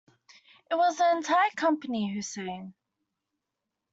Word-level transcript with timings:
It 0.71 0.73
was 0.73 0.97
the 0.97 1.11
entire 1.11 1.51
company 1.55 2.11
who 2.11 2.23
sang. 2.23 2.73